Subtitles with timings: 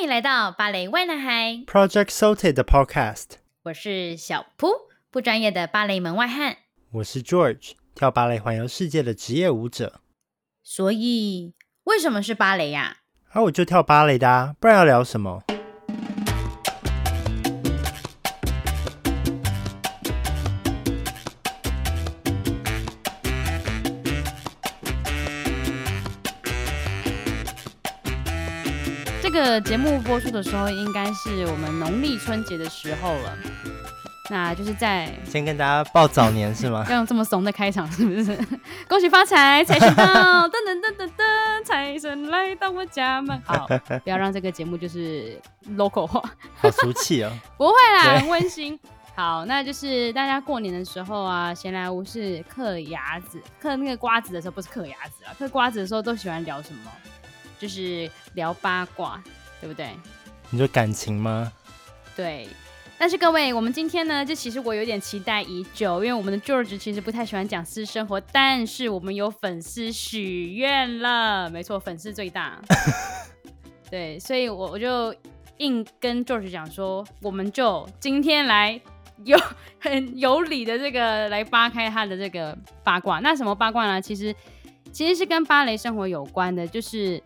[0.00, 3.32] 欢迎来到芭蕾 why 男孩 Project Salted 的 Podcast。
[3.64, 4.68] 我是小扑，
[5.10, 6.56] 不专业的芭蕾门外汉。
[6.92, 10.00] 我是 George，跳芭蕾环游世界的职业舞者。
[10.62, 11.52] 所以，
[11.84, 12.96] 为什么是芭蕾呀？
[13.32, 15.42] 啊，我就跳芭蕾的啊，不然要聊什么？
[29.50, 33.36] 个节目播出的时候，应该是我们农历春节的时候了。
[34.28, 36.86] 那就是在先跟大家报早年是吗？
[36.88, 38.38] 要用这么怂的开场是不是？
[38.88, 40.04] 恭喜发财，财神到，
[40.48, 43.42] 噔噔噔噔噔，财神来到我家门。
[43.44, 43.66] 好，
[44.04, 45.36] 不要让这个节目就是
[45.70, 46.22] local 化，
[46.54, 47.32] 好俗气哦。
[47.56, 48.78] 不会啦，很温馨。
[49.16, 56.90] 好，那就是大家过年的时候啊，闲来无事嗑牙子，嗑那个瓜子的时候，不是嗑牙子啊，嗑瓜子的时候都喜欢聊什么？
[57.58, 59.22] 就是聊八卦，
[59.60, 59.90] 对不对？
[60.50, 61.52] 你说感情吗？
[62.16, 62.48] 对。
[62.98, 72.60] 但是各位，我们今天呢，就其实我有点期待已久，因为我们的 George 其实不太喜欢讲私生活，但是我们有粉丝许愿了，没错，粉丝最大。
[73.90, 75.14] 对，所以我我就
[75.56, 78.78] 硬跟 George 讲说，我们就今天来
[79.24, 79.38] 有
[79.78, 83.18] 很有理的这个来扒开他的这个八卦。
[83.20, 84.02] 那什么八卦呢？
[84.02, 84.34] 其实
[84.92, 87.22] 其实是跟芭蕾生活有关的，就是。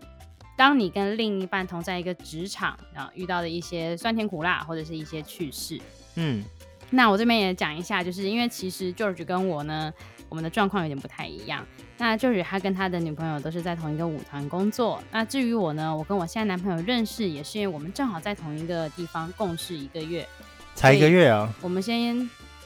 [0.56, 5.80] 当你跟另一半同在一个职场，然后遇到的一些酸甜苦辣，或者是一些趣事，
[6.14, 6.44] 嗯，
[6.90, 9.92] 那我这边也讲一下，就是因为其实 George 跟我呢，
[10.28, 11.66] 我们的状况有点不太一样。
[11.98, 15.02] 那 George 他跟他的女朋友都是在同一个舞团工作。
[15.10, 20.26] 那至于我呢，我跟我现在男朋友认识也是因为我们正好在同一个地方共事一个月，
[20.74, 21.52] 才一个月啊。
[21.60, 22.18] 我们先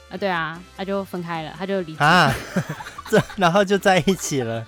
[0.09, 2.33] 啊，对啊，他就分开了，他就离职啊，
[3.09, 4.65] 这然后就在一起了。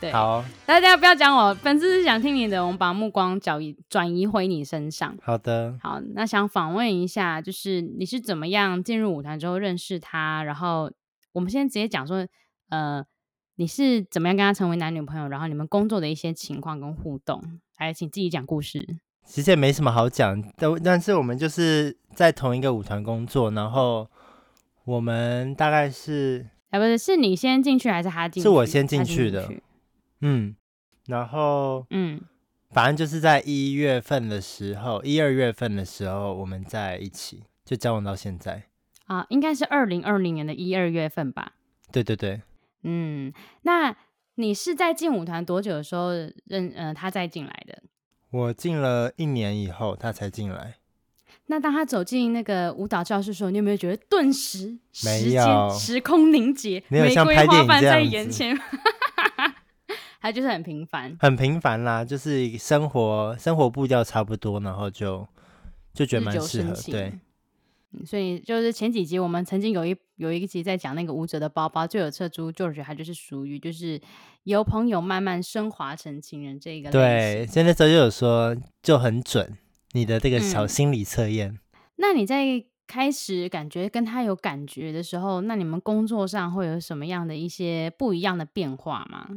[0.00, 5.16] 对，好，大家不要讲我，粉丝是想听你的，我们把目光转移转移回你身上。
[5.22, 10.42] 好的，好，那想访问一下，就是你是怎么样进入舞团之后认识他？
[10.42, 10.90] 然后
[11.32, 12.26] 我们先直接讲说，
[12.68, 13.02] 呃，
[13.56, 15.28] 你是怎么样跟他成为男女朋友？
[15.28, 17.42] 然后你们工作的一些情况跟互动，
[17.78, 18.86] 来，请自己讲故事。
[19.24, 24.08] 其实也没什么好讲，但但是我们就是在同一个舞团工作，然后
[24.84, 28.42] 我们大概是，哎，不是，是你先进去还是他进去？
[28.42, 29.50] 是我先进去的。
[30.20, 30.56] 嗯，
[31.06, 32.20] 然后嗯，
[32.70, 38.64] 反正就是在一月份的时候，一二月份的时候，我们在一起就交往到现在
[39.06, 41.52] 啊，应该是二零二零年的一二月份吧？
[41.92, 42.42] 对对对，
[42.82, 43.32] 嗯，
[43.62, 43.94] 那
[44.36, 46.10] 你是在进舞团多久的时候
[46.46, 47.82] 认呃他再进来的？
[48.30, 50.74] 我进了一年以后他才进来。
[51.46, 58.58] 那当他走进那个舞蹈教室的时候，你有没有觉得顿时时间时空凝结，玫瑰花瓣在眼前？
[60.26, 65.24] 他就是很平凡，很平凡啦，就是生活生活步调差不多，然后就
[65.94, 67.12] 就觉得蛮适合，对。
[68.04, 74.00] 所以就是前几集我们曾经有一有一集在讲那个舞者的包包，就有侧珠，就觉得他就是属于就是
[74.42, 76.90] 由朋友慢慢升华成情人这个。
[76.90, 79.56] 对，所以那时候就有说就很准
[79.92, 81.50] 你的这个小心理测验。
[81.50, 81.58] 嗯。
[81.98, 89.28] 那你在开始感觉跟他有感觉的时候，那你们工作上会有什么样的一些不一样的变化吗？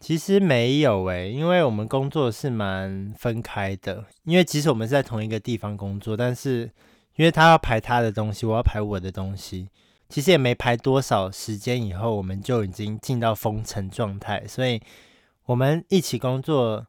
[0.00, 4.04] 其实没有诶，因为我们工作是蛮分开的。
[4.24, 6.70] 因为即使我们是在同一个地方工作，但是
[7.16, 9.68] 因为他要排他的东西，我要排我的东西，
[10.08, 14.46] 其实也没排多少时间，以后我们就已经进到封城状态。
[14.46, 14.80] 所以
[15.46, 16.86] 我们一起工作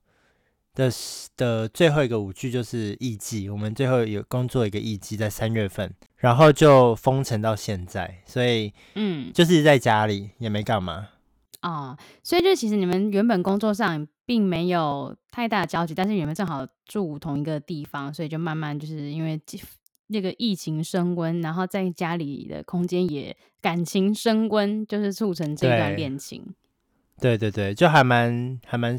[0.76, 0.92] 的
[1.36, 11.08] 的最后一个舞剧就是艺伎，我们最后有工作一个艺伎在三月份，然后就封城到现在，所以嗯，就是在家里也没干嘛。
[11.62, 19.40] 啊、哦，所以就其实你们原本工作上并没有太大的交集，但是你们正好住同一个地方，所以就慢慢就是因为
[20.08, 26.56] 那个疫情升温，然后在家里的空间也感情升温，就是促成这段恋情。
[27.20, 28.98] 对对对，就还蛮还蛮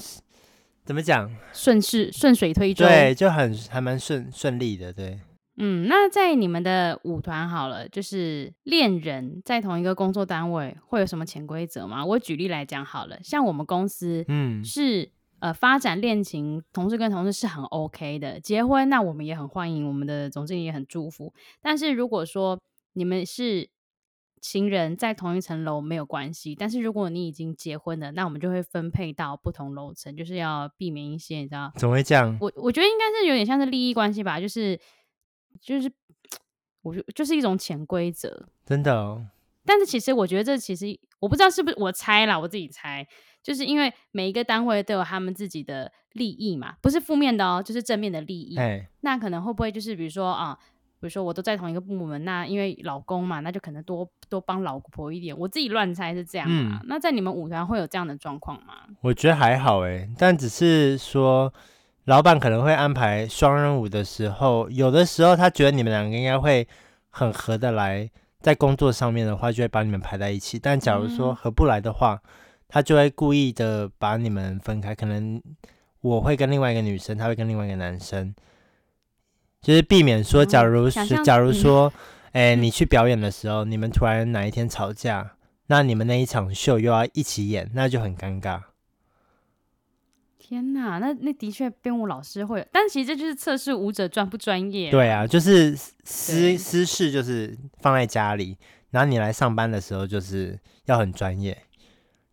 [0.85, 5.19] 怎么讲，顺势顺水推舟，对，就很还蛮顺顺利的，对。
[5.63, 12.03] 嗯，那在你们的舞团好了，就是恋人在同一个工作单位会有什么潜规则吗？
[12.03, 21.35] 我举例来讲好了，像我们公司，嗯，是呃发展恋情，同事跟同事是很 OK 的，结婚那我们也很欢迎，我们的总经理也很祝福。
[21.61, 22.59] 但是如果说
[22.95, 23.69] 你们是
[24.41, 31.71] 情人，在同一层楼没有关系，但是如果你已经结婚了，那我们就会分配到不同楼层，就是要避免一些你知道？
[31.77, 32.35] 怎么会这样？
[32.41, 34.81] 我我觉得应该是有点像是利益关系吧，就是。
[35.61, 35.93] 就是，
[36.83, 39.27] 我就就是一种潜规则，真的哦。
[39.67, 43.07] 但是其实我觉得这其实我不知道是不是我猜啦，我自己猜，
[43.43, 48.57] 就是因为每一个单位都有他们自己的利益嘛，不是负面的哦，就是正面的利益。
[48.57, 50.59] 哎，那可能会不会就是比如说啊，
[50.99, 55.39] 比如说我都在同一个部门，那因为老公嘛，那就可能多多帮老婆一点。
[55.39, 56.81] 我自己乱猜是这样啊。
[56.83, 58.75] 嗯、那在你们舞团会有这样的状况吗？
[59.03, 61.53] 我觉得还好哎，但只是说。
[62.11, 66.67] 老板可能会安排双人舞的时候，有的时候他觉得你们两个应该会
[67.09, 68.11] 很合得来，
[68.41, 70.59] 在工作上面的话，就会把你们排在一起。
[70.59, 72.31] 但假如说合不来的话，嗯、
[72.67, 74.93] 他就会故意的把你们分开。
[74.93, 75.41] 可能
[76.01, 78.35] 我会跟另外一个女生，他会跟另外一个男生，
[79.63, 81.93] 就是避免说，假如是、嗯、假如说，
[82.33, 85.35] 哎，你去表演的时候，你们突然哪一天吵架，
[85.69, 88.61] 那你们那一场秀又要一起演，那就很尴尬。
[90.51, 94.91] 天呐，那那的确编舞老师会，但其实这就是测试舞者专不专业。
[94.91, 98.59] 对啊，就是私私事就是放在家里，
[98.91, 101.57] 然后你来上班的时候就是要很专业，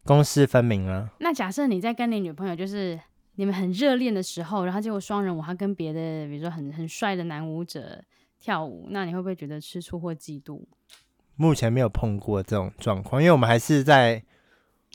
[0.03, 1.11] 公私分明啊。
[1.19, 2.99] 那假设你在跟你女朋友就是
[3.35, 8.03] 你们很热恋的时候，然后结果双人舞她跟别的比如说很很帅的男舞者
[8.39, 10.61] 跳舞，那你会不会觉得吃醋或嫉妒？
[11.35, 14.23] 目前没有碰过这种状况，因为我们还是在。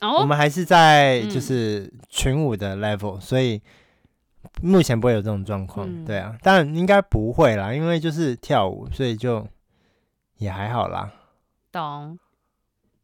[0.05, 0.21] Oh?
[0.21, 3.63] 我们还是在就是群舞的 level，、嗯、所以
[4.61, 5.87] 目前不会有这种状况。
[5.89, 9.47] 嗯、对啊，但应该不会啦，因为就是跳舞，所以就
[10.39, 11.13] 也还好啦。
[11.71, 12.19] 懂，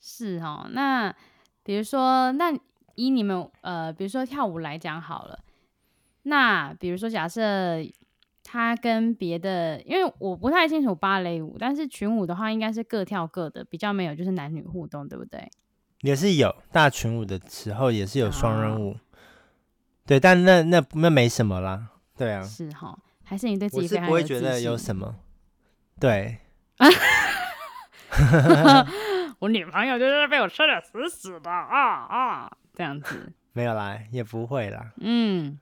[0.00, 0.66] 是哦。
[0.72, 1.14] 那
[1.62, 2.52] 比如说，那
[2.96, 5.38] 以你们呃，比如说跳舞来讲好了，
[6.24, 7.76] 那比如说假设
[8.42, 15.48] 他跟别的，因为我不太清楚芭蕾舞，但是群舞的话，应该是各跳各的，比较没有就是男女互动，对不对？
[16.02, 18.96] 也是有大群舞的时候，也是有双人舞，哦、
[20.06, 25.16] 对，但那那那没什么啦，对啊，是哈，还是你对自己我是不会觉得有什么，
[25.98, 26.38] 对，
[29.40, 35.58] 我女朋友就是被我吃的死死的啊啊，这样子，没有啦，也不会啦，嗯，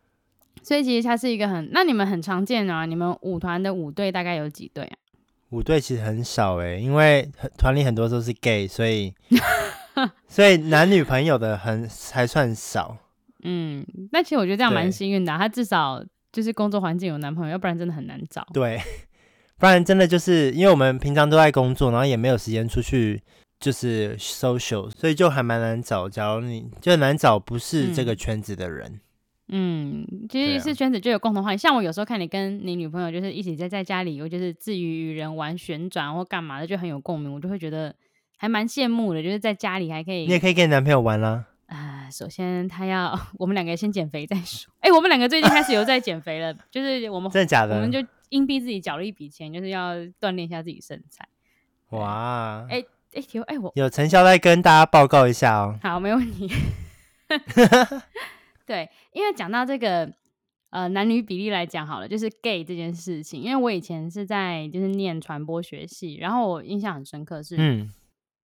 [0.63, 4.97] 所以其实它是一个很，那你们很常见啊，你们舞团的舞队大概有几队啊？
[5.51, 9.15] 舞队其实很少哎、欸，因为团里很多都是 gay，所以。
[10.29, 12.97] 所以男女朋友的很还算少，
[13.45, 18.47] 嗯，那其实我觉得这样蛮幸运的，啊，他至少就是工作环境有男朋友，要不然真的很难找。
[18.53, 18.79] 对，
[19.59, 23.23] 不然真的就是因为我们平常都在工作，然后也没有时间出去
[23.59, 26.09] 就是 social，所以就还蛮难找。
[26.09, 29.01] 假如你就难找不是这个圈子的人，
[29.49, 31.55] 嗯，嗯，其实是圈子就有共同话题。
[31.55, 37.95] 啊，像我有时候看你跟你女朋友就是一起在在家里，我就是自娱娱人玩旋转或干嘛的，就很有共鸣，我就会觉得。
[38.37, 40.27] 还蛮羡慕的，就是在家里还可以。
[40.27, 41.47] 你也可以跟你男朋友玩啦。
[41.67, 44.73] 啊、呃，首先他要 我们两个先减肥再说。
[44.81, 47.75] 哎、欸，我们两个最近开始有在减肥了，就是我们真的假的？
[47.75, 47.99] 我们就
[48.29, 51.27] 硬逼自己缴了一笔钱，就是要锻炼一下自己身材。
[51.91, 52.65] 哇！
[52.71, 52.85] 哎
[53.15, 55.77] 哎、欸，哎、欸、我有成效再跟大家报告一下哦。
[55.83, 56.49] 好，没问题。
[58.65, 60.13] 对，因为讲到这个
[60.71, 67.93] 呃男女比例来讲好了，就是 gay 这件事情，因为我以前是在就是念传播学系，然后我印象很深刻是嗯。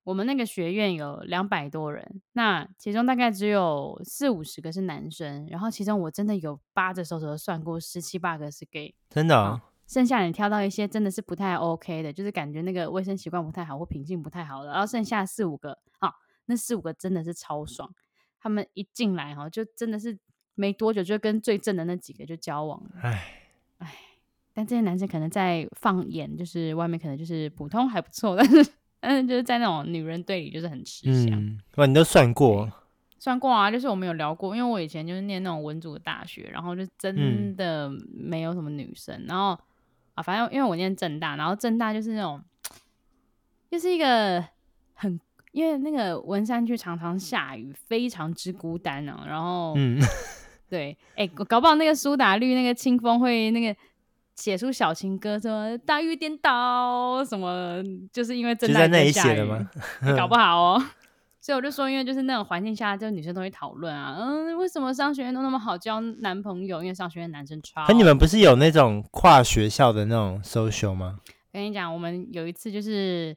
[0.05, 9.61] 我们那个学院有两百多人，那其中大概只有四五十个是男生，然后其中我真的有扒着手指头算过十七八个是 gay，真的、哦。
[9.87, 16.15] 剩下你挑到一些真的是不太 OK 的，就是感觉那个卫生习惯不太好或品性不太好的，然后剩下四五个，好，
[16.47, 17.95] 那四五个真的是超爽，
[18.41, 20.19] 他们一进来哈，就真的是
[20.55, 23.95] 没多久就跟最正的那几个就交往了，哎哎，
[24.53, 28.73] 但这些男生可能在放眼就是外面可能就是普通还不错，但是。
[29.03, 31.33] 嗯，就是在那种女人队里，就是很吃香。
[31.33, 32.71] 嗯，哇，你都算过？
[33.19, 39.15] 算过啊，就是我们有聊过，因为我以前就是念那种文组的大学，然后就真的没有什么女生。
[39.17, 39.59] 嗯、然后
[40.15, 42.41] 啊，反正因为我念正大，然后正大就是那种，
[43.71, 44.45] 就是一个
[44.95, 45.19] 很，
[45.51, 49.25] 因为那个文山区常常下雨，非常之孤单啊。
[49.27, 50.01] 然后，嗯，
[50.71, 53.77] 对，哎、欸，搞不好那个苏打绿那个清风会那个。
[54.35, 59.69] 写出小情歌，什么大雨颠倒，什么就是因为正在那里写的吗？
[60.17, 60.83] 搞不好哦。
[61.41, 66.81] 所以我就说，因为就是那种环境下，就女生都会讨论啊，嗯，为什么商学院都那么好交男朋友？
[66.83, 67.85] 因为商学院男生超。
[67.85, 71.19] 可你们不是有那种跨学校的那种 social 吗？
[71.53, 73.37] 跟你讲，我们有一次就是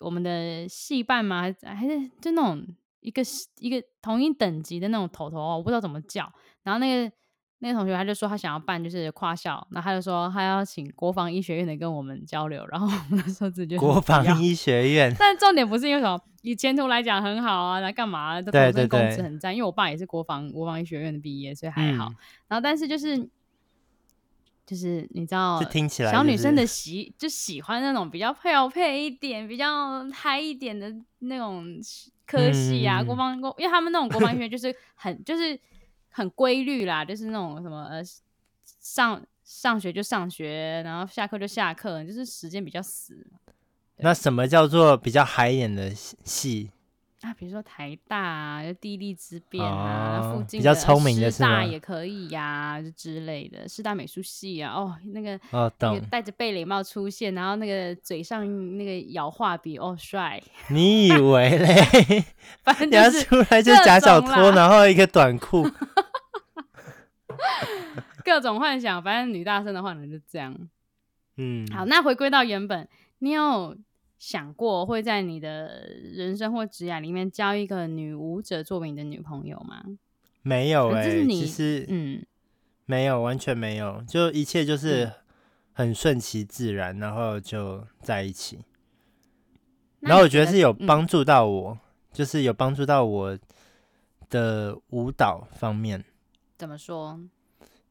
[0.00, 1.40] 我们的系办嘛？
[1.40, 2.62] 还是还是就那种
[3.00, 3.22] 一个
[3.58, 6.30] 一个同一等级的那种头头哦，我不知道怎么叫。
[6.62, 7.12] 然后那个。
[7.60, 18.42] 那个同学他就说他想要办就是跨校，然后他就说他要请国防医学院的跟我们交流，然后我们那时候直接国防医学院，但重点不是因为什么，以前途来讲很好啊，来干嘛、啊？
[18.42, 22.10] 对对对，工资很赞，因为我爸也是国防国防医学院的毕业，所以还好。
[22.10, 22.16] 嗯、
[22.48, 23.16] 然后但是就是
[24.66, 31.64] 就是你知道，听起来小女生的喜就喜欢那种比较漂配一点、比较嗨一点的那种
[32.26, 35.58] 科系啊，嗯、国防工，因为他们那种国防医学就是很就是
[36.16, 38.02] 很规律啦，就是那种什么呃
[38.80, 43.14] 上上学就上学，然后下课就下课，就是时间比较死。
[43.96, 46.70] 那什么叫做比较嗨一点的戏？
[47.26, 53.68] 啊，比如说台大啊，就地利之便啊，哦、附近比较聪明的师大也可以呀、啊，就之类的。
[53.68, 58.46] 师大美术系啊，哦，那个哦，懂，那个戴着贝雷帽出现，然后那个嘴上
[58.78, 60.40] 那个咬画笔，哦，帅。
[60.70, 62.24] 你以为嘞？
[62.62, 65.68] 反正就是出来就假小拖，然后一个短裤，
[68.24, 69.02] 各种幻想。
[69.02, 70.56] 反正女大生的话呢，就这样。
[71.38, 73.76] 嗯，好，那回归到原本，你有。
[74.18, 79.84] 想过会在你的人生或职业里面交一个女舞者作为你的女朋友吗？
[80.42, 82.24] 没有哎、欸，其实嗯，
[82.86, 85.12] 没有，完全没有，就一切就是
[85.72, 88.60] 很顺其自然，然后就在一起。
[90.00, 91.78] 然后我觉得是有帮助到我，嗯、
[92.12, 93.38] 就是有帮助到我
[94.30, 96.02] 的舞蹈方面。
[96.56, 97.20] 怎么说？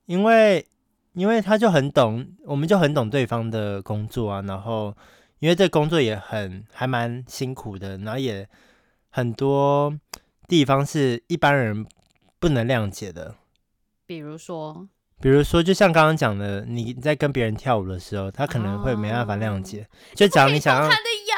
[0.05, 0.65] 因为
[1.13, 4.95] 因为他就很懂，我们就很懂对方的工作啊，然后。
[5.45, 8.49] 因为这工作也很还蛮辛苦的，然后也
[9.11, 9.95] 很多
[10.47, 11.85] 地方是一般人
[12.39, 13.35] 不能谅解的。
[14.07, 14.87] 比如说，
[15.21, 19.81] 比如说，就像刚刚讲的，你在跟别人跳舞的时候，他可能会没办法谅解。
[19.83, 21.35] 哦、就假如你想要他的腰，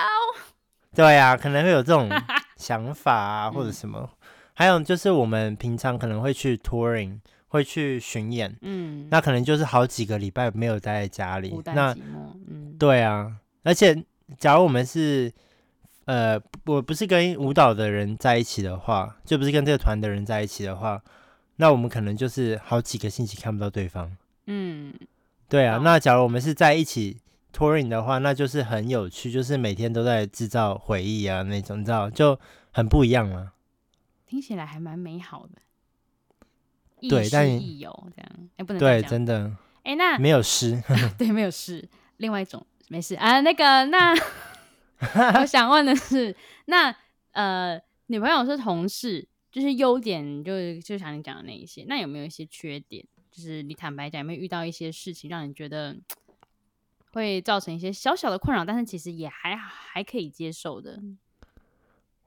[0.96, 2.10] 对呀、啊，可能会有这种
[2.56, 4.00] 想法啊，或者什么。
[4.02, 4.18] 嗯、
[4.54, 13.36] 还有就是我们平常可能会去 touring，会去巡演，嗯，那可能就是好几个礼拜没有待在家里，那嗯，对啊。
[13.68, 14.06] 而且，
[14.40, 15.30] 假如我们是，
[16.06, 21.04] 呃，我不是跟舞蹈的人在一起的话，就不是跟这个团的人在一起的话，
[21.58, 24.16] 那我们可能就是好几个星期看不到对方。
[24.46, 24.94] 嗯，
[25.50, 25.82] 对啊。
[25.84, 27.18] 那假如我们是在一起
[27.52, 32.40] touring 的话，那就是很有趣，就是每天都在制造回忆啊，那种，你知道，就
[32.72, 33.52] 很不一样了。
[34.26, 35.62] 听起来还蛮美好的。
[37.10, 39.52] 对，但亦有这样，哎、欸，不能对，真的，
[39.84, 40.82] 哎、欸，那没有诗，
[41.20, 42.66] 对，没有诗，另外一种。
[42.90, 44.16] 没事啊，那个，那
[45.42, 46.96] 我想问的是，那
[47.32, 53.06] 呃，女朋友是同事，就是优点，就就像你讲的那一些，那有没有一些缺点？
[53.30, 55.98] 就是你坦白讲，有没有遇到一些事情让你觉得
[57.12, 61.00] 会造成一些小小的困扰，但是其实也还还可以接受的？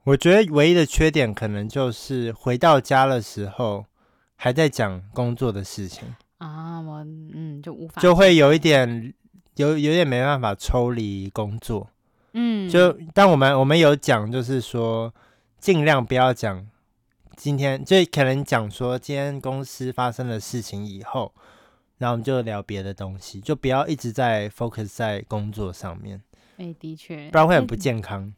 [0.04, 3.86] 我觉得唯一的缺点可能就是回到家的时候
[4.36, 9.14] 还在讲工作的事情啊，我嗯就无法就会有一点。
[9.60, 11.88] 有有点没办法抽离工作，
[12.32, 15.12] 嗯，就但我们我们有讲，就是说
[15.58, 16.66] 尽量不要讲
[17.36, 21.32] 今天，就可能讲说今天公司发生的事情以后，
[21.98, 26.22] 然后我们就聊别的东西，就不要一直在 focus 在工作上面。
[26.56, 28.22] 哎、欸，的确，不然会很不健康。
[28.22, 28.32] 欸、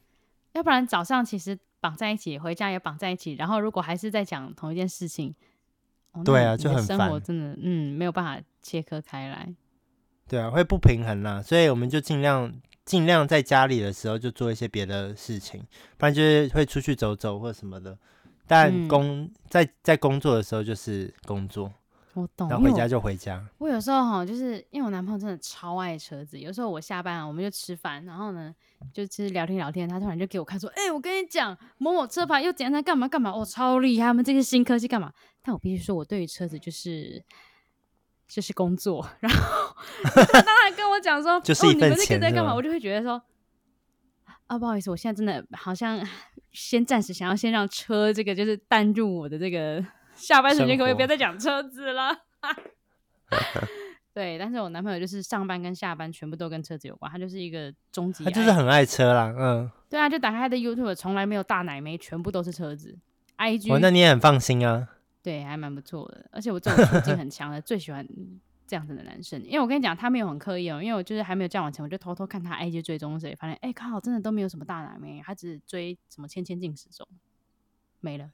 [0.54, 5.34] 要不然早上其实绑在一起，回家也绑在一起，然后如果还是在讲同一件事情，
[6.12, 6.98] 哦、对啊，就很烦。
[6.98, 9.52] 生活真的，嗯，没有办法切割开来。
[10.28, 12.52] 对啊，会不平衡啦，所以我们就尽量
[12.84, 15.62] 尽量在家里的时候就做一些别的事情，
[15.98, 17.96] 不然就是会出去走走或什么的。
[18.46, 21.72] 但工、嗯、在在工作的时候就是工作，
[22.14, 22.48] 我懂。
[22.48, 23.46] 然后回家就回家。
[23.58, 28.52] 我，我有时候哈，就是因为我男朋友真的超爱车子，有时候我下班我们就吃饭，然后呢
[28.92, 35.12] 就其实聊天聊天，他突然就给我看说，哎、欸，我跟你讲某某车牌又怎样，他干嘛干嘛，哦，超厉害，他们这些新科技干嘛？
[35.42, 37.22] 但我必须说，我对于车子就是。
[38.28, 39.74] 就是工作，然后
[40.04, 42.54] 他当然跟我讲说， 就是一份钱，哦，你们这个在干嘛？
[42.54, 43.22] 我就会觉得说，
[44.46, 46.00] 啊，不好意思，我现在真的好像
[46.52, 52.16] 先暂时想要先让车这个就是淡入我的这个下班时间，可不可以不要再讲车子了？
[54.14, 62.98] 对，但是我男朋友就是上班跟下班全部都跟车子有关，他就是一个终极，他就是很爱车啦，嗯，对啊，就打开他的 YouTube，从来没有大奶妹，全部都是车子。
[63.38, 64.88] IG，哦，那你也很放心啊。
[65.22, 68.06] 对，还蛮不错的，而且我这种处境很强的， 最喜欢
[68.66, 69.40] 这样子的男生。
[69.44, 77.06] 因为我跟你讲，他没有很刻意哦，因为我就是还没有交往前，我就偷偷看他 IG 追踪谁，发现哎靠，真的都没有什么大奶妹，他只追什么千千进十种，
[78.00, 78.30] 没了。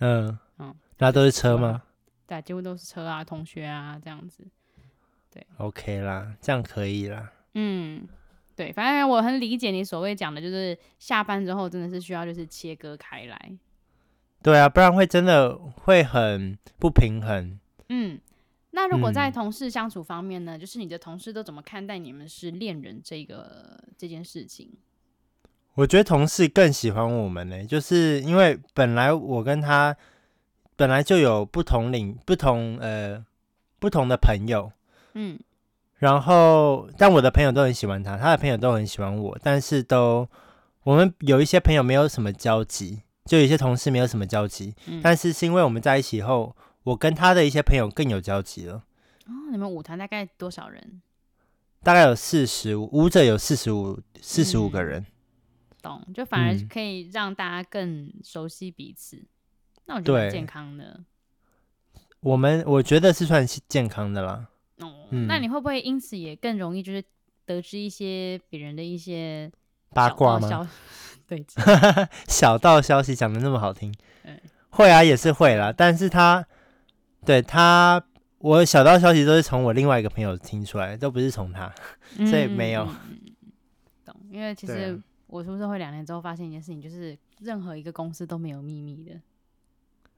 [0.00, 1.82] 嗯嗯，那都是车吗？
[2.26, 4.44] 对，几乎都是车啊，同学啊这样子。
[5.30, 7.32] 对，OK 啦，这样可以啦。
[7.54, 8.08] 嗯，
[8.56, 13.58] 对，反正我很理解你所谓讲的，就是下班之后真的是需要就是切割开来。
[14.44, 17.58] 对啊，不然会真的会很不平衡。
[17.88, 18.20] 嗯，
[18.72, 20.58] 那如果在同事相处方面呢？
[20.58, 24.68] 嗯、就是你的同事都怎么看待你们是恋人这个这件事情？
[25.76, 29.96] 我觉得同事更喜欢我们呢，就是因为本来我跟他
[30.76, 33.24] 本来就有不同领不同呃
[33.78, 34.70] 不同的朋友，
[35.14, 35.38] 嗯，
[35.96, 40.28] 然后但我的朋友都很喜欢他，他的朋友都很喜欢我，但是都
[40.82, 43.00] 我们有一些朋友没有什么交集。
[43.24, 48.84] 就有些同事没有什么交集，嗯、但是是因为我们在一起以后，我跟他的一些朋友更有交集了。
[49.26, 51.00] 哦，你们舞团大概多少人？
[51.82, 55.00] 大概有四十五，舞者有四十五，四十五个人。
[55.00, 55.06] 嗯、
[55.82, 59.16] 懂，就反而可以让大家更熟悉彼此。
[59.16, 59.26] 嗯、
[59.86, 61.00] 那我觉得健康的。
[62.20, 64.48] 我们我觉得是算健康的啦。
[64.80, 67.02] 哦，嗯、那你会不会因此也更容易就是
[67.46, 69.50] 得知一些别人的一些
[69.90, 70.68] 八卦吗？
[72.28, 73.94] 小道消息讲得那么好听。
[74.70, 75.72] 会啊，也是会啦。
[75.76, 76.44] 但是他
[77.24, 78.04] 对他。
[78.38, 81.72] 我小道消息都是从我另外一个朋友听出来，都不是从他，
[82.28, 82.86] 所以没有。
[84.04, 89.12] 懂，因为其实我出社会两年之后，发现一件事情，就是任何一个公司都没有秘密的。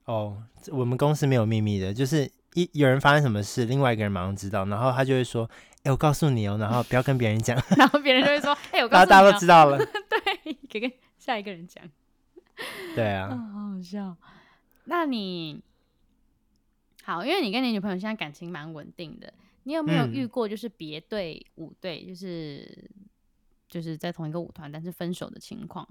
[0.06, 0.42] 哦，
[0.72, 5.48] 我们公司没有秘密的，就是一有人发生什么事，另外一个人马上知道，然后他就会说
[5.84, 9.78] ：“哎、我告诉你哦，然后不要跟别人讲。”然后别人就会说：“哎、我告诉、”大家都知道了。
[9.78, 10.92] 对，可以跟
[11.26, 11.82] 下一个人讲。
[12.94, 14.16] 对啊、 哦，好好笑。
[14.84, 15.60] 那你？
[17.02, 19.32] 好，因为你跟你女朋友现在感情蛮稳定的，
[19.64, 23.06] 你有没有遇过就是别队舞队，就是、嗯、
[23.68, 25.86] 就是在同一个舞团但是分手的情况？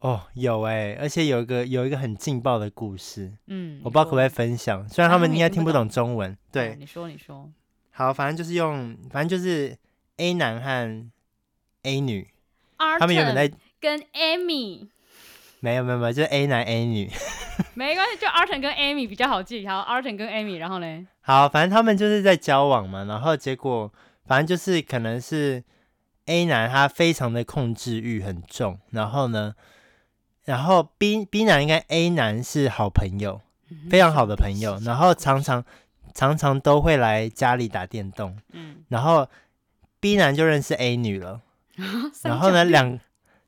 [0.00, 7.50] 哦，有哎、欸，而且有一个有一个很劲爆的故事，嗯，我不知道可不可以分享，虽然他们应该听不懂中文，对，你说你说，
[7.90, 9.76] 好，反正就是用，反正就是
[10.16, 11.10] A 男和
[11.82, 12.28] A 女
[12.98, 13.50] 他们原本在
[13.80, 14.88] 跟 Amy。
[15.62, 17.10] 没有没有没有，就是 A 男 A 女，
[17.74, 19.66] 没关系，就 Arton 跟 Amy 比较好记。
[19.68, 21.06] 好，Arton 跟 Amy，然后呢？
[21.20, 23.92] 好，反正他们就是在交往嘛，然后结果
[24.24, 25.62] 反正就是可能是
[26.24, 29.54] A 男他非常的控制欲很重，然后呢，
[30.46, 33.42] 然后 B B 男应该 A 男是好朋友，
[33.90, 35.62] 非常好的朋友，然后常常
[36.14, 39.28] 常常都会来家里打电动，嗯，然后
[40.00, 41.42] B 男就认识 A 女了，
[42.24, 42.98] 然后呢两。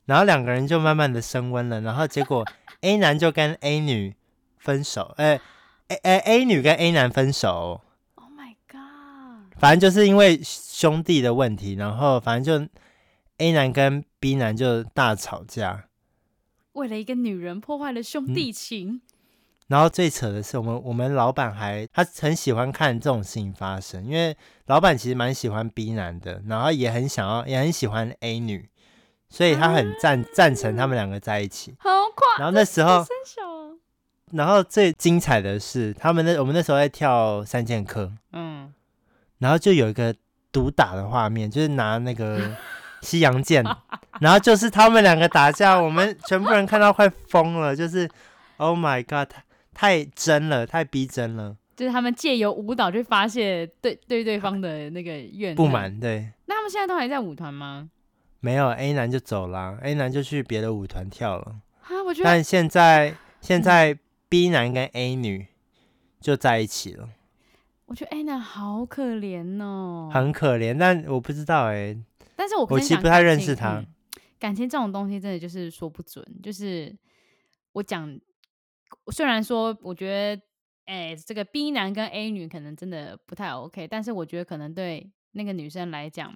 [0.07, 2.45] 然后两个人就慢慢的升温了，然后结果
[2.81, 4.15] A 男就跟 A 女
[4.59, 5.41] 分手，哎
[5.89, 7.81] 哎哎 A 女跟 A 男分手。
[8.17, 9.55] Oh my god！
[9.59, 12.69] 反正就是因为兄弟的问题，然后反正就
[13.39, 15.87] A 男跟 B 男就大吵架，
[16.73, 18.95] 为了一个女人破坏了兄弟情。
[18.95, 19.01] 嗯、
[19.69, 28.69] 然后最扯的是，我们我们老板还他很喜欢看这种事情发生，因为老板其实蛮喜欢 B 男的，然后也很想要，也很喜欢 A 女。
[29.33, 32.27] 所以他很赞赞成他们两个在一起，好快。
[32.39, 33.03] 然后那时候，
[34.33, 38.71] 然后最精彩的是，他们那我们那时候在跳三剑客，嗯，
[39.39, 40.15] 然后就有一个
[40.53, 42.55] 毒打的画面，就是拿那个
[43.01, 43.65] 西洋剑，
[44.21, 48.07] 然后就是他们两个打架，我们全部人看到快疯了，就是
[48.59, 49.31] Oh my God，
[49.73, 56.31] 太太真了，太逼真了，就是他们借由舞蹈去发泄对对对方的那个怨不满，对。
[56.45, 57.89] 那他们现在都还在舞团吗？
[58.45, 61.61] 没有，A 男就走了，A 男就去别的舞团跳了。
[61.83, 62.25] 啊，我觉得。
[62.25, 63.97] 但现在 现在
[64.29, 65.47] B 男跟 A 女
[66.21, 67.09] 就在一起了。
[67.87, 70.11] 我觉得 A 男好可怜哦。
[70.13, 72.05] 很可怜，但我不知道哎、欸。
[72.35, 73.79] 但是我我其实不太认识他。
[73.79, 73.87] 嗯、
[74.41, 76.27] 感情这种东西真的就是说不准。
[76.43, 76.93] 就是
[77.71, 78.19] 我讲，
[79.13, 80.43] 虽然说我觉得，
[80.87, 86.35] 哎，这个 B 男跟 A 女可能真的不太 OK，但是我觉得可能对那个女生来讲。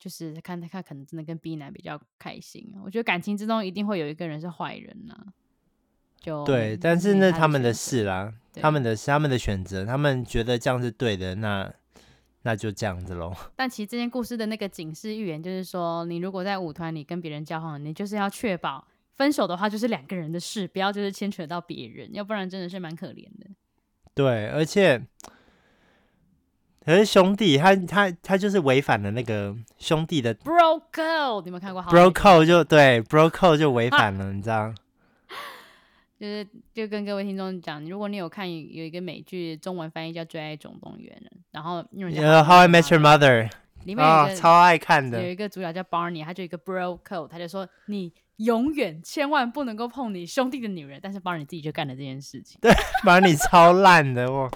[0.00, 2.74] 就是看他看，可能真的跟 B 男比较开心。
[2.82, 5.14] 我觉得感情之中一定会有一个人是坏人呐。
[6.18, 11.72] 就对，但是那他们的事啦，他们的是他们的选择，他们觉得这样是对的，那
[12.42, 13.34] 那就这样子喽。
[13.54, 23.46] 但其实这件故事的那个警示预言就是说，你如果在舞团里跟别人交往，你就是要确保分手的话就是两个人的事，不要就是牵扯到别人，要不然真的是蛮可怜的。
[24.14, 25.00] 对，而且。
[26.90, 34.74] 可是兄弟，他他他就是违反了那个兄弟的 bro code，你有没有看过？bro code 就对，bro code 就违反了，你知道？
[36.18, 41.16] 就是就跟各位听众讲，如果你有看有一个美剧，中文翻译叫《最爱总动员》，
[41.52, 43.48] 然后 How I Met Your Mother
[43.84, 52.58] 里面有一个超爱看的，有一个主角叫 Barney，他就一个 bro code，他就说你永远千万不能够碰你兄弟的女人，但是 Barney 自己就干了这件事情。
[52.60, 52.72] 对
[53.04, 54.50] ，Barney 超烂的哦。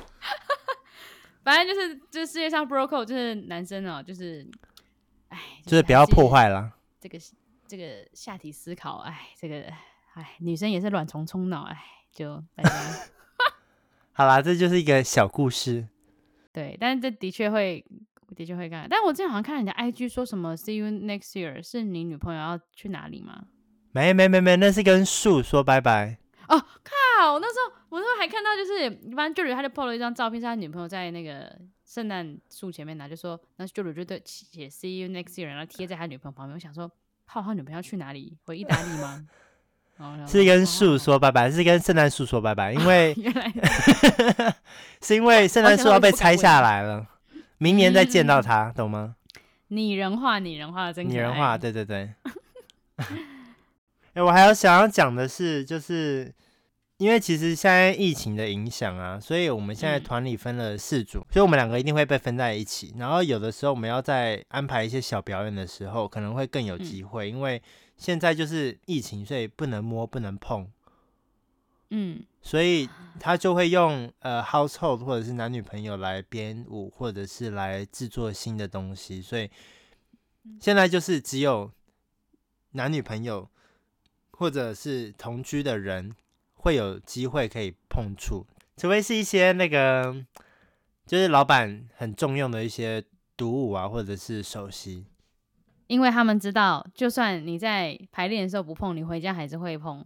[1.45, 4.49] 反正就是，就是世界上 bro code 就是男生哦，就是，
[5.29, 6.73] 哎，就是不要破坏啦。
[6.99, 7.19] 这个
[7.67, 9.63] 这个下体思考，哎，这个
[10.15, 11.77] 哎，女生也是卵虫冲脑，哎，
[12.13, 12.71] 就大家
[14.13, 15.87] 好啦，这就是一个小故事。
[16.53, 17.85] 对，但是这的确会，
[18.35, 18.87] 的确会干。
[18.89, 23.45] 但我之前好像看人家 IG 说什么 “see you next year”，是你女朋友要去哪里吗？
[23.93, 26.19] 没没没没，那是跟树说拜拜。
[26.49, 27.39] 哦，靠！
[27.41, 36.57] 那时候我那时候还看到，就是一般 Julie 他就 po 了一张照片，是他女朋友在那个圣诞树前面拿，就说那 Julie 就对写 See you next year，然后贴在他女朋友旁边。
[36.57, 36.91] 我想说，
[37.25, 38.37] 泡他女朋友去哪里？
[38.47, 39.25] 回意大利吗？
[40.27, 43.53] 是跟树说拜拜，是跟圣诞树说拜拜，因为原 来
[45.01, 47.07] 是因为圣诞树要被拆下来了，
[47.59, 49.15] 明年再见到他，懂吗？
[49.69, 52.13] 拟人化，拟人化，真拟人化，对对对。
[52.99, 53.07] 哎、
[54.15, 56.35] 欸，我还有想要讲的是，就是
[56.99, 62.95] 因为其实现在疫情的影响啊，所以我们现在团里分了四组，嗯、所以我们两个一定会被分在一起。
[62.99, 67.63] 然后有的时候我们要在安排一些小表演的时候，可能会更有机会，嗯、因为
[67.97, 70.71] 现在就是疫情，所以不能摸，不能碰。
[71.91, 72.89] 嗯，所以
[73.21, 79.21] 他就会用呃 household 或者是男女朋友来编舞，或者是来制作新的东西。
[79.21, 79.51] 所以
[80.61, 81.71] 现在就是只有。
[82.77, 83.49] 男女朋友
[84.33, 86.13] 或者是同居的人
[86.65, 88.47] 会有机会可以碰触，
[88.79, 90.25] 除非是一些那个
[91.05, 93.05] 就是老板很重用的一些
[93.37, 95.05] 独舞啊，或者是首席，
[95.89, 100.03] 因为他们知道，就算你在排练的时候不碰，你回家还是会碰。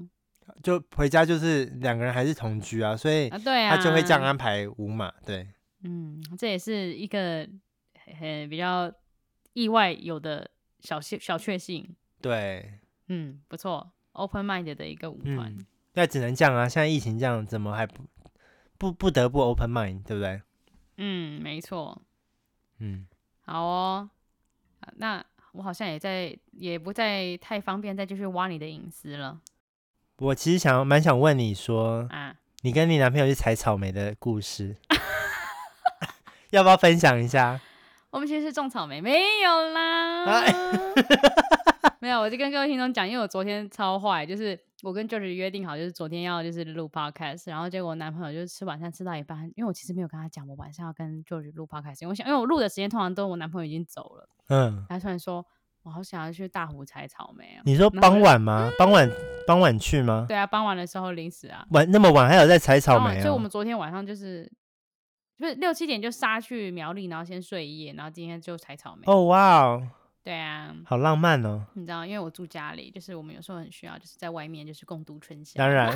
[0.61, 3.39] 就回家就是两个人还是同居啊，所以他
[3.77, 5.13] 就会这样安排舞码。
[5.25, 5.47] 对，
[5.85, 7.49] 嗯，这也是一个
[8.19, 8.93] 很比较
[9.53, 11.89] 意外有的小小小确幸。
[12.21, 15.57] 对，嗯，不错，open mind 的一个舞团。
[15.99, 18.05] 那、嗯、只能这样啊，现在疫情这样，怎么还不
[18.79, 20.41] 不不得不 open mind，对不对？
[20.97, 22.01] 嗯，没错。
[22.79, 23.05] 嗯，
[23.45, 24.09] 好哦。
[24.95, 29.41] 那我好像也在，也不再太方便再继续挖你的隐私了。
[30.19, 34.77] 我其实想蛮想问你说，啊，你跟你男朋友去采草莓的故事，
[36.51, 37.61] 要不要分享一下？
[38.11, 40.25] 我们其实是种草莓，没有啦。
[40.27, 40.45] 啊
[42.01, 55.45] 没有，我就跟各位听众讲，因为我昨天超坏，就是我跟 George 约定好，就是昨天要就是录 podcast，然后结果我男朋友就是吃晚餐吃到一半，因为我其实没有跟他讲我晚上要跟 George 录 podcast，因为我想，因为我录的时间通常都我男朋友已经走了，嗯，他突然说，
[55.83, 57.63] 我好想要去大湖采草莓啊。
[57.65, 58.71] 你说傍晚吗？
[58.79, 59.11] 傍晚
[59.47, 60.25] 傍晚去吗？
[60.29, 63.25] 对啊，傍晚的时候临时啊，晚那么晚还有在采草莓啊？
[63.25, 64.51] 就我们昨天晚上就是。
[65.41, 69.03] 就是六七点就杀去苗栗，然后先睡一夜，然后今天就采草莓。
[69.07, 69.89] 哦，哇哦，
[70.23, 71.67] 对啊，好浪漫哦。
[71.75, 75.59] 你知道，因为我住家里，就是我们有时候很需要，就是在外面就是共度春宵。
[75.59, 75.93] 当然，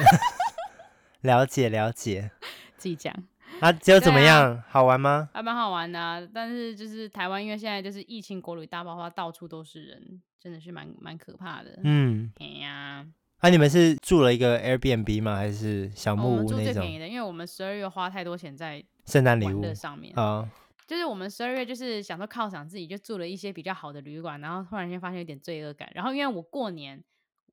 [1.22, 2.30] 了解了解。
[2.76, 3.14] 自己讲
[3.61, 4.56] 啊，结果怎么样？
[4.56, 5.28] 啊、好玩吗？
[5.32, 11.78] 还蛮好玩的、啊，但是就是台湾，因为现在就是疫情，国旅大爆发，到处都是人，真的是蛮蛮可怕的。
[11.85, 13.06] 嗯，哎呀。
[13.38, 15.37] 啊，你们是住了一个 Airbnb 吗？
[15.37, 16.46] 还是小木屋那种？
[16.46, 20.48] 哦、我们住最便宜的，因为我们十二月花太多钱在圣诞礼物上面啊。
[20.92, 25.90] 就是我们十二月就是想说犒赏自己，就住了一些比较好的旅馆，然后突然间发现有点罪恶感。
[25.94, 27.02] 然后因为我过年，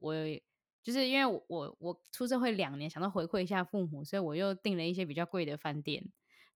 [0.01, 0.13] 我
[0.83, 6.03] 就是因为我我，我出社会两年，想到回馈一下父母，所以我又订了一些比较贵的饭店。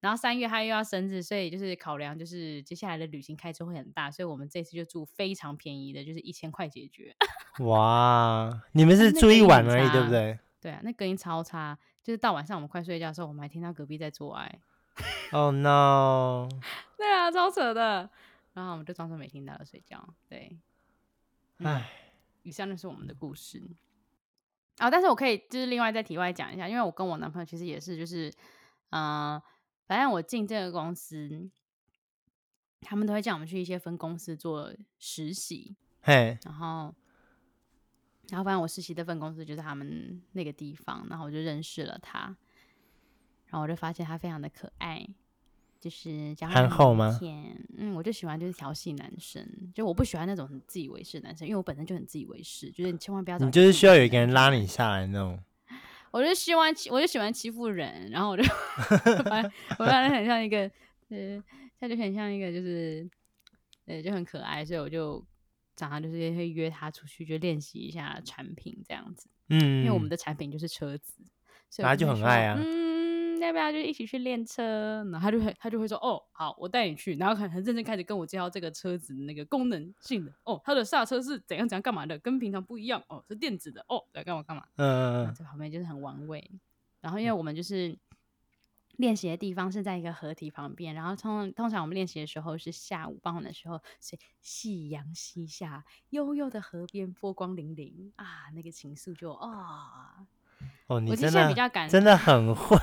[0.01, 7.15] 然后三月他又要生日，所以就是考量就是接下来的旅行开支会很大，所以我们这次就住非常便宜的，就是一千块解决。
[7.63, 10.37] 哇，你们是住一晚而已，对不对？
[10.59, 14.59] 对啊，那隔音超差，就是到晚上我们快睡觉的时候，我们还听到隔壁在做爱。
[15.31, 16.47] Oh no！
[16.97, 18.09] 对啊，超扯的。
[18.53, 20.07] 然后我们就装作没听到了睡觉。
[20.29, 20.59] 对，
[21.57, 21.89] 唉，
[22.43, 23.63] 以上就是我们的故事。
[24.77, 28.29] 啊、哦，但是我可以就是另外在题外讲一下，因为我跟我男朋友其实也是就是，
[28.89, 29.43] 嗯、呃。
[29.85, 31.51] 反正我进这个公司，
[32.79, 35.75] 他们都会叫我们去一些分公司做实习。
[36.01, 36.95] 嘿，然后，
[38.29, 42.35] 然后反正我实习的分公司就是他们那个地方，然后我就认识了他，
[43.53, 45.07] 然后我就发现他非常的可爱，
[45.79, 47.19] 就是憨厚吗？
[47.77, 55.39] 嗯，我就喜欢就是调戏男生，就我不喜欢那种很自以为是的男生，因为我本身就很自以为是，就是你千万不要找，你就是需要有一个人拉你下来那种。
[56.09, 58.43] 我就希望欺，我就喜欢欺负人，然后我就，
[59.77, 60.61] 我感觉很像一个，
[61.09, 61.43] 呃，
[61.79, 63.07] 他就很像一个，就是，
[63.85, 65.23] 呃，就很可爱，所以我就
[65.75, 69.27] 常常就是会约他出去，就练习一下产品这样子。
[69.49, 71.21] 嗯，因为我们的产品就是车子，
[71.69, 72.57] 所以他就很爱啊。
[72.59, 72.82] 嗯
[73.43, 75.03] 要不要就一起去练车？
[75.11, 77.15] 然后他就会他就会说哦好，我带你去。
[77.15, 84.65] 然后很很认真开始跟我介绍这个车子的那个功能性的哦，它的刹车是怎样怎样干嘛的，跟平常不一样哦，是电子的哦，来干嘛干嘛。
[84.77, 85.33] 嗯。
[85.35, 86.49] 这旁边就是很玩味。
[87.01, 87.97] 然后因为我们就是
[88.97, 100.17] 练习的地方是在一个河堤旁边，然后通通常我们练习的时候是下午傍晚的时候，是夕阳西下，悠悠的河边波光粼粼啊，那个情愫就啊。
[100.19, 100.27] 哦
[100.87, 101.53] 哦，你真的
[101.89, 102.77] 真的很会，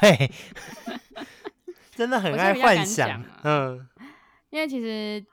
[1.94, 3.22] 真的很爱幻想。
[3.42, 3.86] 嗯，
[4.50, 5.24] 因为其实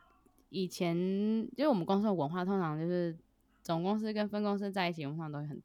[0.49, 3.17] 以前因为我们公司的文化，通常就是
[3.63, 5.61] 总公司跟分公司在一起，通常都会很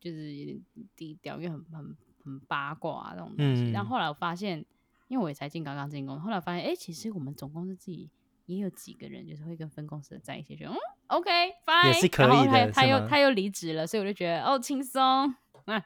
[0.00, 0.60] 就是有点
[0.96, 3.70] 低调，因为很很很八卦这种东西。
[3.72, 4.64] 但、嗯、后来我发现，
[5.08, 8.08] 因为我也才进刚刚进公司，后来发现，哎、欸，其实我们总公司自己
[8.46, 10.74] 也有几个人，就是会跟分公司的在一起，就嗯
[11.08, 12.34] ，OK，fine，也是可以的。
[12.34, 15.02] 然后他，他又他又离职了，所以我就觉得哦轻松。
[15.66, 15.84] 啊，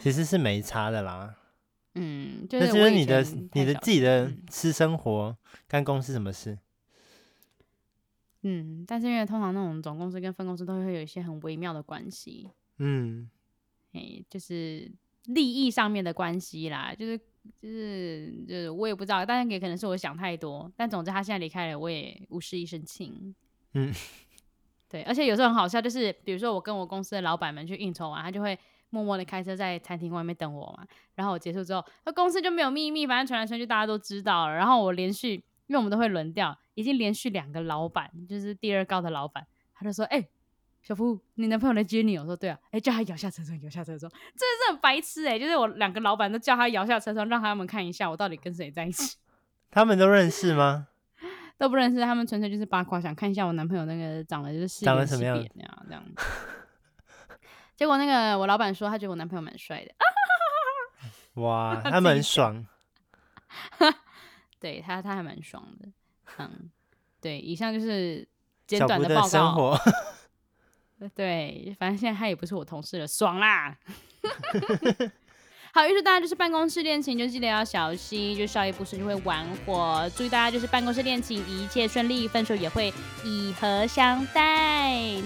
[0.00, 1.36] 其实是没差的啦。
[1.94, 5.36] 嗯，就是那就是你的你的自己的嗯私生活，
[5.68, 6.58] 干公司什么事？
[8.42, 13.28] 嗯，但是因为通常那种总公司跟分公司都会有一些很微妙的关系，嗯，
[13.92, 14.90] 哎，就是
[15.24, 17.18] 利益上面的关系啦，就是
[17.60, 20.72] 就是就是我也不知道，但是也可能是我想太多。
[20.76, 23.34] 但总之他现在离开了，我也无事一身轻。
[23.74, 23.92] 嗯，
[24.88, 28.58] 对，而且有时候很好笑，就是比如说我跟我公司的老板们去应酬完，他就会
[28.90, 30.86] 默默的开车在餐厅外面等我嘛。
[31.14, 34.54] 然后我结束之后，那公司就没有秘密，反正传来传去大家都知道了。
[34.54, 35.42] 然后我连续。
[35.66, 40.28] 因为我们都会轮调，已经连续两个老板，就是第二高的老板，他就说：“哎、欸，
[40.82, 45.38] 小福，你男朋友来接你。”我说：“对啊。”哎，叫他摇下车窗，摇下车窗，真的是很白痴哎、欸！
[45.38, 49.16] 就是我两个老板都叫他摇下车窗，让他们看一下我到底跟谁在一起。
[49.70, 50.88] 他们都认识吗？
[51.56, 56.04] 都不认识，他们纯粹就是八卦，想看一下我男朋友那个长得就是长得什么样那样这样。
[57.80, 59.90] 结果那个我老板说，他觉得我男朋友蛮帅的。
[61.40, 62.66] 哇，他们很爽。
[64.60, 65.88] 对他，他还蛮爽的。
[66.36, 66.70] 嗯，
[67.22, 68.28] 对，以上就是
[68.66, 69.22] 简短的报告。
[69.22, 69.80] 的生活
[71.14, 73.74] 对，反正现在他也不是我同事了，爽啦。
[75.72, 80.06] 好，预祝大家就是办公室恋情，就记得要小心，就稍一不慎就会玩火。
[80.14, 82.92] 祝大家就是办公室恋情一切顺利，分手也会
[83.24, 85.22] 以和相待。